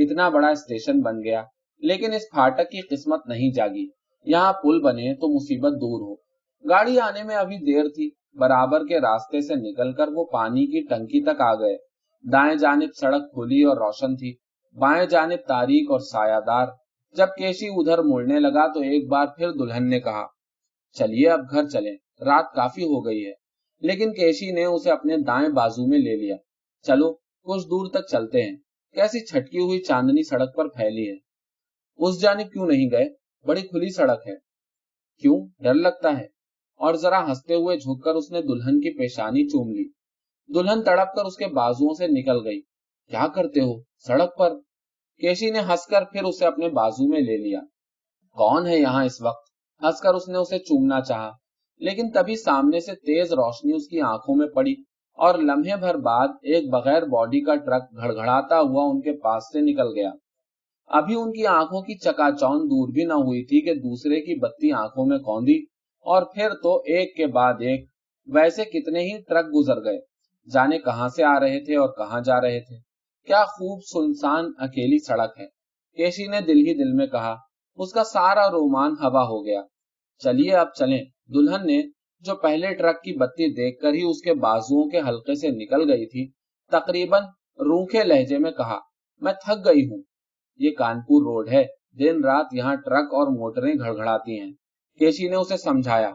[0.05, 1.43] اتنا بڑا اسٹیشن بن گیا،
[1.79, 3.89] لیکن اس پھاٹک کی قسمت نہیں جاگی۔
[4.25, 6.15] یہاں پل بنے تو مصیبت دور ہو۔
[6.69, 10.87] گاڑی آنے میں ابھی دیر تھی۔ برابر کے راستے سے نکل کر وہ پانی کی
[10.87, 11.77] ٹنکی تک آ گئے۔
[12.33, 14.37] دائیں جانب سڑک کھلی اور روشن تھی۔
[14.79, 16.67] بائیں جانب تاریخ اور سایہ دار۔
[17.13, 20.27] جب کیشی ادھر مڑنے لگا تو ایک بار پھر دلہن نے کہا،
[20.93, 23.33] چلیے اب گھر چلیں، رات کافی ہو گئی ہے۔
[23.81, 26.37] لیکن کیشی نے اسے اپنے دائیں بازو میں لے لیا۔
[26.83, 28.57] چلو، کچھ دور تک چلتے ہیں۔
[28.93, 31.17] کیسی چھٹکی ہوئی چاندنی سڑک پر پھیلی ہے۔
[31.97, 33.09] اس جانب کیوں نہیں گئے؟
[33.47, 34.35] بڑی کھلی سڑک ہے۔
[35.19, 36.25] کیوں؟ ڈر لگتا ہے۔
[36.77, 39.91] اور ذرا ہنستے ہوئے جھک کر اس نے دلہن کی پیشانی چوم لی۔
[40.55, 42.61] دلہن تڑپ کر اس کے بازو سے نکل گئی۔
[43.09, 44.55] کیا کرتے ہو؟ سڑک پر۔
[45.21, 47.61] کیشی نے ہنس کر پھر اسے اپنے بازو میں لے لیا۔
[48.37, 49.49] کون ہے یہاں اس وقت؟
[49.83, 51.31] ہنس کر اس نے اسے چومنا چاہا،
[51.81, 54.73] لیکن تبھی سامنے سے تیز روشنی اس کی آنکھوں میں پڑی
[55.19, 59.53] اور لمحے بھر بعد ایک بغیر باڈی کا ٹرک گھڑ گھڑاتا ہوا ان کے پاس
[59.53, 60.11] سے نکل گیا۔
[60.91, 64.39] ابھی ان کی آنکھوں کی چکا چون دور بھی نہ ہوئی تھی کہ دوسرے کی
[64.41, 65.59] بتی آنکھوں میں کوندی
[66.07, 67.85] اور پھر تو ایک کے بعد ایک،
[68.29, 69.99] ویسے کتنے ہی ٹرک گزر گئے۔
[70.49, 72.90] جانے کہاں سے آ رہے تھے اور کہاں جا رہے تھے؟
[73.27, 75.47] کیا خوب سنسان اکیلی سڑک ہے۔
[75.97, 77.37] کیشی نے دل ہی دل میں کہا،
[77.77, 79.63] اس کا سارا رومان ہوا ہو گیا۔
[80.19, 81.05] چلیے اب چلیں۔
[81.35, 81.83] دلہن نے
[82.21, 85.91] جو پہلے ٹرک کی بتی دیکھ کر ہی اس کے بازو کے حلقے سے نکل
[85.91, 86.31] گئی تھی،
[86.71, 87.23] تقریباً
[87.59, 88.79] روکھے لہجے میں کہا،
[89.21, 90.03] میں تھک گئی ہوں۔
[90.59, 91.65] یہ کانپور روڈ ہے۔
[91.99, 94.53] دن رات یہاں ٹرک اور موٹریں گھڑ گھڑاتی ہیں۔
[94.99, 96.11] کیشی نے اسے سمجھایا،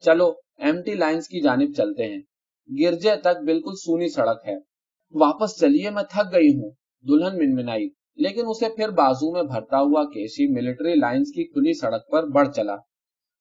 [0.00, 2.20] چلو ایم ٹی لائنز کی جانب چلتے ہیں۔
[2.68, 4.69] گرجے تک بالکل سونی سڑک ہے۔
[5.14, 6.70] واپس چلیے، میں تھک گئی ہوں۔
[7.08, 12.10] دلہن منمنائی۔ لیکن اسے پھر بازو میں بھرتا ہوا کیشی ملٹری لائنز کی کھلی سڑک
[12.10, 12.76] پر بڑھ چلا۔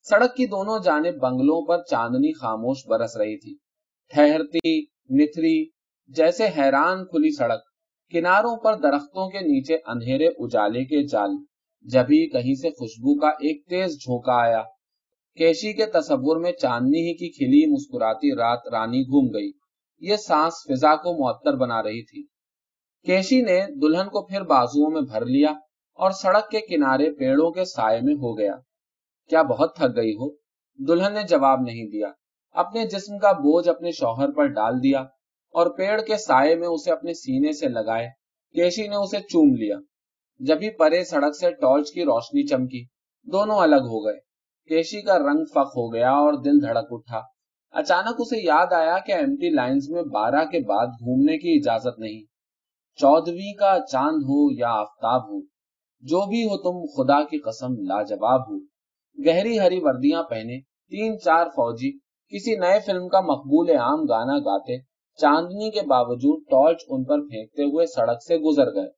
[0.09, 3.55] سڑک کی دونوں جانب بنگلوں پر چاندنی خاموش برس رہی تھی۔
[4.13, 5.69] ٹھہرتی نتری
[6.07, 7.59] جیسے حیران کھلی سڑک۔
[8.11, 11.31] کناروں پر درختوں کے نیچے اندھیرے اجالے کے جال۔
[11.81, 14.63] جبھی کہیں سے خوشبو کا ایک تیز جھونکا آیا،
[15.37, 19.58] کیشی کے تصور میں چاندنی ہی کی کھلی مسکراتی رات رانی گھوم گئی۔
[19.99, 22.23] یہ سانس فضا کو معطر بنا رہی تھی۔
[23.05, 25.49] کیشی نے دلہن کو پھر بازو میں بھر لیا
[25.93, 28.55] اور سڑک کے کنارے پیڑوں کے سائے میں ہو گیا۔
[29.29, 30.35] کیا بہت تھک گئی ہو؟
[30.87, 32.07] دلہن نے جواب نہیں دیا۔
[32.51, 34.99] اپنے جسم کا بوجھ اپنے شوہر پر ڈال دیا
[35.53, 38.07] اور پیڑ کے سائے میں اسے اپنے سینے سے لگائے۔
[38.53, 39.77] کیشی نے اسے چوم لیا۔
[40.39, 42.85] جبھی پرے سڑک سے ٹارچ کی روشنی چمکی،
[43.23, 44.19] دونوں الگ ہو گئے۔
[44.67, 47.21] کیشی کا رنگ فخ ہو گیا اور دل دھڑک اٹھا۔
[47.73, 51.99] اچانک اسے یاد آیا کہ ایم ٹی لائنز میں بارہ کے بعد گھومنے کی اجازت
[51.99, 52.23] نہیں۔
[52.95, 55.39] چودویں کا چاند ہو یا آفتاب ہو،
[56.03, 58.59] جو بھی ہو تم خدا کی قسم لاجواب ہو۔
[59.17, 61.91] گہری ہری وردیاں پہنے، تین چار فوجی،
[62.31, 64.77] کسی نئے فلم کا مقبول عام گانا گاتے،
[65.19, 68.89] چاندنی کے باوجود ٹارچ ان پر پھینکتے ہوئے سڑک سے گزر گئے۔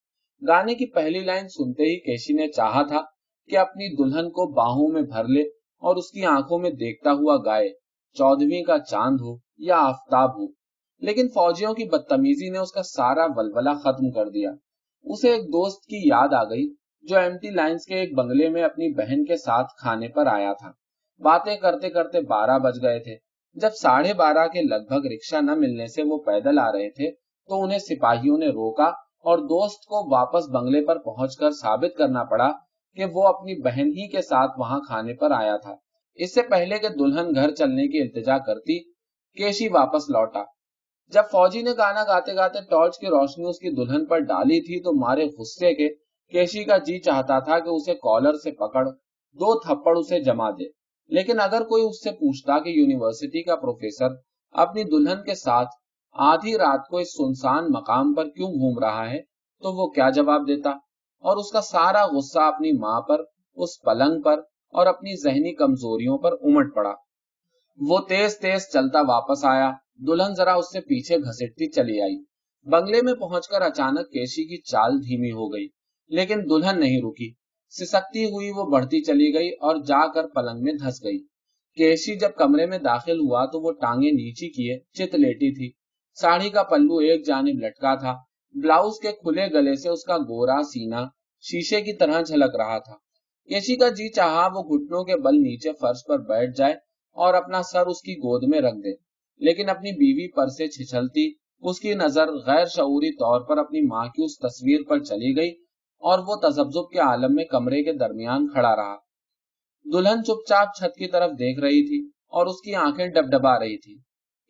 [0.48, 3.02] گانے کی پہلی لائن سنتے ہی کیشی نے چاہا تھا
[3.50, 5.42] کہ اپنی دلہن کو باہوں میں بھر لے
[5.82, 7.70] اور اس کی آنکھوں میں دیکھتا ہوا گائے۔
[8.16, 10.48] چودویں کا چاند ہو یا آفتاب ہو،
[11.02, 14.52] لیکن فوجیوں کی بدتمیزی نے اس کا سارا ولولہ ختم کر دیا۔
[15.06, 16.68] اسے ایک دوست کی یاد آ گئی
[17.04, 20.54] جو ایم ٹی لائنز کے ایک بنگلے میں اپنی بہن کے ساتھ کھانے پر آیا
[20.54, 20.72] تھا۔
[21.22, 23.16] باتیں کرتے کرتے بارہ بج گئے تھے۔
[23.56, 27.12] جب ساڑھے بارہ کے لگ بھگ رکشا نہ ملنے سے وہ پیدل آ رہے تھے،
[27.50, 28.88] تو انہیں سپاہیوں نے روکا
[29.26, 32.52] اور دوست کو واپس بنگلے پر پہنچ کر ثابت کرنا پڑا
[32.98, 35.76] کہ وہ اپنی بہن ہی کے ساتھ وہاں کھانے پر آیا تھا۔
[36.16, 38.84] اس سے پہلے کہ دلہن گھر چلنے کی التجا کرتی،
[39.38, 40.44] کیشی واپس لوٹا۔
[41.12, 44.84] جب فوجی نے گانا گاتے گاتے ٹارچ کی روشنی اس کی دلہن پر ڈالی تھی
[44.84, 45.90] تو مارے غصے کے
[46.32, 48.88] کیشی کا جی چاہتا تھا کہ اسے کالر سے پکڑ،
[49.34, 50.70] دو تھپڑ اسے جما دے۔
[51.10, 54.08] لیکن اگر کوئی اس سے پوچھتا کہ یونیورسٹی کا پروفیسر
[54.52, 55.68] اپنی دلہن کے ساتھ
[56.12, 59.22] آدھی رات کو اس سنسان مقام پر کیوں گھوم رہا ہے،
[59.62, 60.70] تو وہ کیا جواب دیتا؟
[61.24, 63.24] اور اس کا سارا غصہ اپنی ماں پر،
[63.56, 64.42] اس پلنگ پر
[64.74, 66.94] اور اپنی ذہنی کمزوریوں پر امٹ پڑا۔
[67.80, 69.72] وہ تیز تیز چلتا واپس آیا،
[70.08, 72.24] دلہن ذرا اس سے پیچھے گھسٹتی چلی آئی۔
[72.66, 75.68] بنگلے میں پہنچ کر اچانک کیشی کی چال دھیمی ہو گئی،
[76.12, 77.32] لیکن دلہن نہیں رکی۔
[77.74, 81.20] سسکتی ہوئی وہ بڑھتی چلی گئی اور جا کر پلنگ میں دھس گئی۔
[81.78, 85.72] کیشی جب کمرے میں داخل ہوا تو وہ ٹانگیں نیچی کیے، چت لیٹی تھی۔
[86.18, 88.14] ساڑی کا پلو ایک جانب لٹکا تھا،
[88.56, 91.04] بلاؤز کے کھلے گلے سے اس کا گورا سینا
[91.44, 92.96] شیشے کی طرح جھلک رہا تھا۔
[93.48, 96.74] کیشی کا جی چاہا وہ گھٹنوں کے بل نیچے فرش پر بیٹھ جائے
[97.18, 98.94] اور اپنا سر اس کی گود میں رکھ دے۔
[99.42, 104.06] لیکن اپنی بیوی پر سے چھچلتی اس کی نظر غیر شعوری طور پر اپنی ماں
[104.06, 105.52] کی اس تصویر پر چلی گئی
[106.04, 108.96] اور وہ تذبذب کے عالم میں کمرے کے درمیان کھڑا رہا۔
[109.94, 113.60] دلہن چپ چاپ چھت کی طرف دیکھ رہی تھی اور اس کی آنکھیں ڈب ڈبا
[113.60, 113.98] رہی تھی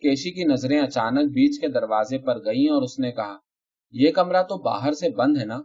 [0.01, 3.37] کیشی کی نظریں اچانک بیچ کے دروازے پر گئیں اور اس نے کہا،
[3.91, 5.59] یہ کمرہ تو باہر سے بند ہے نا؟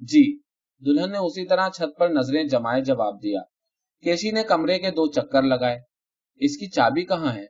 [0.00, 0.38] جی۔
[0.86, 3.40] دلہن نے اسی طرح چھت پر نظریں جمائے جواب دیا۔
[4.02, 5.78] کیشی نے کمرے کے دو چکر لگائے؟
[6.36, 7.44] اس کی چابی کہاں ہے؟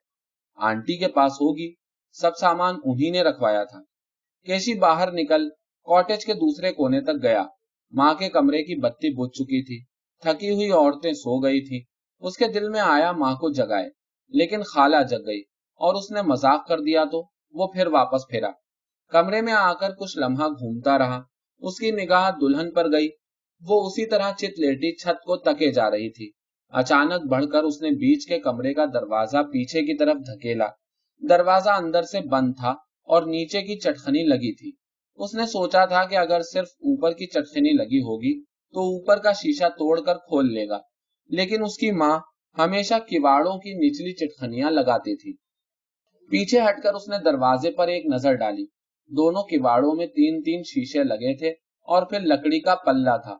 [0.57, 1.75] آنٹی کے پاس ہوگی۔
[2.13, 3.81] سب سامان انہی نے رکھوایا تھا۔
[4.47, 5.49] کیشی باہر نکل؟
[5.85, 7.45] کاٹیج کے دوسرے کونے تک گیا۔
[7.91, 9.85] ماں کے کمرے کی بتی بجھ چکی تھی۔
[10.21, 11.85] تھکی ہوئی عورتیں سو گئی تھی
[12.21, 13.91] اس کے دل میں آیا ماں کو جگائے۔
[14.29, 15.41] لیکن خالہ جگ گئی۔
[15.77, 18.51] اور اس نے مذاق کر دیا تو وہ پھر واپس پھیرا
[19.09, 21.23] کمرے میں آ کر کچھ لمحہ گھومتا رہا۔
[21.59, 23.09] اس کی نگاہ دلہن پر گئی۔
[23.69, 26.31] وہ اسی طرح چت لیٹی چھت کو تکے جا رہی تھی۔
[26.69, 30.67] اچانک بڑھ کر اس نے بیچ کے کمرے کا دروازہ پیچھے کی طرف دھکیلا۔
[31.29, 32.71] دروازہ اندر سے بند تھا
[33.05, 34.73] اور نیچے کی چٹخنی لگی تھی۔
[35.17, 39.33] اس نے سوچا تھا کہ اگر صرف اوپر کی چٹخنی لگی ہوگی تو اوپر کا
[39.33, 40.79] شیشہ توڑ کر کھول لے گا۔
[41.29, 42.19] لیکن اس کی ماں
[42.59, 45.33] ہمیشہ کواڑوں کی نچلی چٹخنیاں لگاتی تھی۔
[46.31, 48.78] پیچھے ہٹ کر اس نے دروازے پر ایک نظر ڈالی۔
[49.11, 51.49] دونوں کواڑوں میں تین تین شیشے لگے تھے
[51.89, 53.37] اور پھر لکڑی کا پلہ تھا۔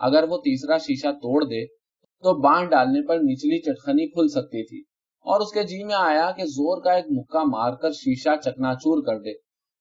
[0.00, 1.66] اگر وہ تیسرا شیشہ توڑ دے
[2.24, 4.80] تو باندھ ڈالنے پر نچلی چٹخنی کھل سکتی تھی
[5.26, 8.74] اور اس کے جی میں آیا کہ زور کا ایک مکہ مار کر شیشہ چکنا
[8.74, 9.32] چور کر دے۔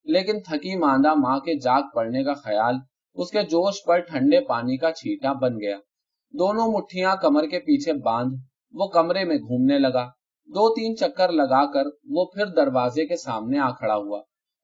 [0.05, 2.75] لیکن تھکی ماندہ ماں کے جاگ پڑنے کا خیال
[3.15, 5.77] اس کے جوش پر ٹھنڈے پانی کا چھیٹا بن گیا۔
[6.33, 8.35] دونوں مٹھیاں کمر کے پیچھے باندھ
[8.73, 10.05] وہ کمرے میں گھومنے لگا۔
[10.49, 14.21] دو تین چکر لگا کر وہ پھر دروازے کے سامنے آ کھڑا ہوا۔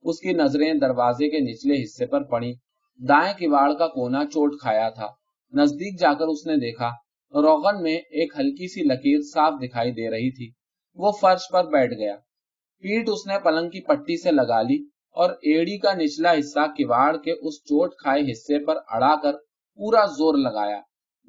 [0.07, 2.53] اس کی نظریں دروازے کے نچلے حصے پر پڑی
[2.99, 5.07] دائیں کواڑ کا کونا چوٹ کھایا تھا۔
[5.53, 6.89] نزدیک جا کر اس نے دیکھا،
[7.33, 10.51] روغن میں ایک ہلکی سی لکیر صاف دکھائی دے رہی تھی۔
[10.95, 12.15] وہ فرش پر بیٹھ گیا۔
[12.83, 14.83] پیٹ اس نے پلنگ کی پٹی سے لگا لی
[15.15, 19.33] اور ایڑی کا نچلا حصہ کواڑ کے اس چوٹ کھائے حصے پر اڑا کر
[19.79, 20.81] پورا زور لگایا۔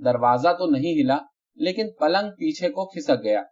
[0.05, 1.19] دروازہ تو نہیں ہلا،
[1.57, 3.43] لیکن پلنگ پیچھے کو کھسک گیا۔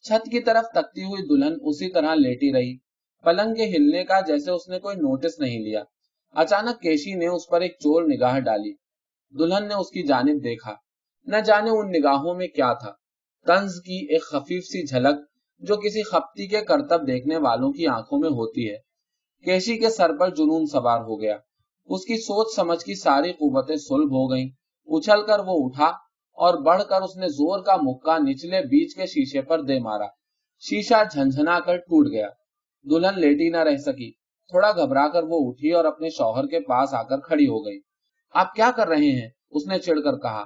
[0.00, 2.85] چھت کی طرف تکتی ہوئی دلہن اسی طرح لیٹی رہی۔
[3.24, 5.82] پلنگ کے ہلنے کا جیسے اس نے کوئی نوٹس نہیں لیا۔
[6.34, 8.72] اچانک کیشی نے اس پر ایک چور نگاہ ڈالی۔
[9.38, 10.74] دلہن نے اس کی جانب دیکھا۔
[11.26, 12.92] نہ جانے ان نگاہوں میں کیا تھا۔
[13.46, 15.16] طنز کی ایک خفیف سی جھلک
[15.58, 18.76] جو کسی خپتی کے کرتب دیکھنے والوں کی آنکھوں میں ہوتی ہے۔
[19.44, 21.36] کیشی کے سر پر جنون سوار ہو گیا۔
[21.84, 24.48] اس کی سوچ سمجھ کی ساری قوتیں سلب ہو گئیں۔
[24.86, 25.86] اچھل کر وہ اٹھا
[26.32, 30.06] اور بڑھ کر اس نے زور کا مکہ نچلے بیچ کے شیشے پر دے مارا۔
[30.60, 32.28] شیشہ جھنجھنا کر ٹوٹ گیا۔
[32.90, 34.12] دلہن لیٹی نہ رہ سکی۔
[34.48, 37.80] تھوڑا گھبرا کر وہ اٹھی اور اپنے شوہر کے پاس آ کر کھڑی ہو گئی۔
[38.34, 40.44] آپ کیا کر رہے ہیں؟ اس نے چڑھ کر کہا۔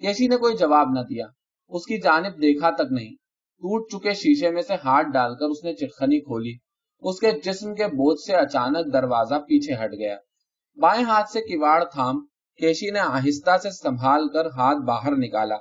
[0.00, 1.26] کیسی نے کوئی جواب نہ دیا۔
[1.68, 3.14] اس کی جانب دیکھا تک نہیں۔
[3.62, 6.54] ٹوٹ چکے شیشے میں سے ہاتھ ڈال کر اس نے چٹخنی کھولی۔
[7.00, 10.16] اس کے جسم کے بوجھ سے اچانک دروازہ پیچھے ہٹ گیا۔
[10.76, 15.56] بائیں ہاتھ سے کواڑ تھام کیشی نے آہستہ سے سنبھال کر ہاتھ باہر نکالا۔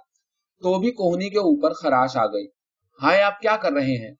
[0.61, 2.47] تو بھی کوہنی کے اوپر خراش آ گئی۔
[3.01, 4.13] ہائے، آپ کیا کر رہے ہیں؟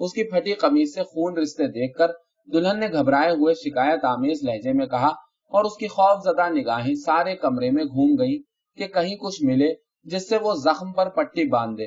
[0.00, 2.10] اس کی پھٹی قمیض سے خون رشتے دیکھ کر
[2.52, 5.08] دلہن نے گھبرائے ہوئے شکایت آمیز لہجے میں کہا
[5.52, 8.42] اور اس کی خوف زدہ نگاہیں سارے کمرے میں گھوم گئی
[8.76, 11.86] کہ کہیں کچھ ملے جس سے وہ زخم پر پٹی باندھ دے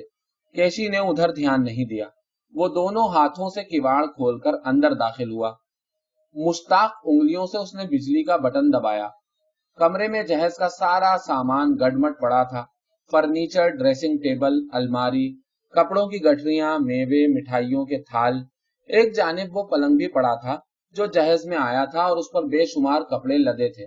[0.55, 2.05] کیشی نے ادھر دھیان نہیں دیا۔
[2.53, 5.51] وہ دونوں ہاتھوں سے کواڑ کھول کر اندر داخل ہوا۔
[6.35, 9.07] مشتاق انگلیوں سے اس نے بجلی کا بٹن دبایا۔
[9.77, 12.65] کمرے میں جہیز کا سارا سامان گڈمٹ پڑا تھا۔
[13.11, 15.42] فرنیچر، ڈریسنگ ٹیبل، الماری
[15.73, 18.33] کپڑوں کی گٹریاں میوے، مٹھائیوں کے تھال،
[18.89, 20.57] ایک جانب وہ پلنگ بھی پڑا تھا
[20.91, 23.85] جو جہیز میں آیا تھا اور اس پر بے شمار کپڑے لدے تھے۔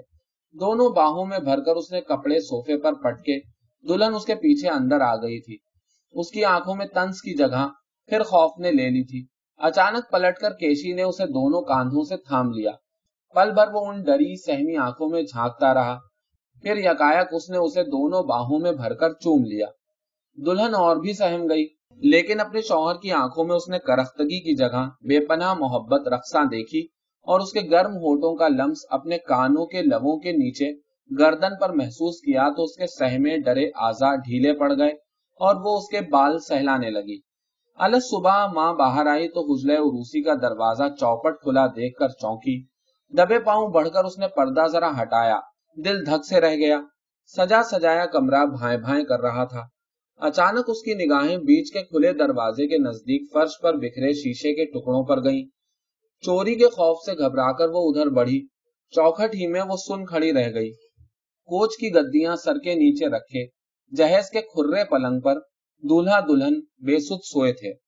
[0.55, 3.39] دونوں باہوں میں بھر کر اس نے کپڑے سوفے پر پٹکے،
[3.89, 5.57] دلہن اس کے پیچھے اندر آ گئی تھی۔
[6.13, 7.69] اس کی آنکھوں میں تنس کی جگہ
[8.07, 9.27] پھر خوف نے لے لی تھی۔
[9.59, 12.71] اچانک پلٹ کر کیشی نے اسے دونوں کاندھوں سے تھام لیا۔
[13.35, 15.99] پل بھر وہ ان ڈری، سہمی آنکھوں میں جھانکتا رہا۔
[16.63, 19.67] پھر یکایک اس نے اسے دونوں باہوں میں بھر کر چوم لیا۔
[20.47, 24.57] دلہن اور بھی سہم گئی۔ لیکن اپنے شوہر کی آنکھوں میں اس نے کرختگی کی
[24.57, 26.81] جگہ بے پناہ محبت رقصاں دیکھی
[27.27, 30.73] اور اس کے گرم ہوٹوں کا لمس اپنے کانوں کے لبوں کے نیچے
[31.19, 34.91] گردن پر محسوس کیا تو اس کے سہمے ڈرے آزا ڈھیلے پڑ گئے
[35.41, 37.19] اور وہ اس کے بال سہلانے لگی۔
[37.79, 42.67] الس صبح ماں باہر آئی تو حجلے عروسی کا دروازہ چوپٹ کھلا دیکھ کر چونکی۔
[43.13, 45.41] دبے پاؤں بڑھ کر اس نے پردہ ذرا ہٹایا۔
[45.77, 46.81] دل دھک سے رہ گیا۔
[47.37, 49.63] سجا سجایا کمرہ بھائیں بھائیں کر رہا تھا۔
[50.21, 54.65] اچانک اس کی نگاہیں بیچ کے کھلے دروازے کے نزدیک فرش پر بکھرے شیشے کے
[54.65, 55.45] ٹکڑوں پر گئیں۔
[56.25, 58.47] چوری کے خوف سے گھبرا کر وہ ادھر بڑھی۔
[58.93, 60.71] چوکھٹ ہی میں وہ سن کھڑی رہ گئی۔
[61.49, 63.47] کوچ کی گدیاں سر کے نیچے رکھے،
[63.97, 65.39] جہیز کے کھرے پلنگ پر
[65.83, 66.55] دولہا دلہن
[66.87, 67.86] بے سوئے تھے۔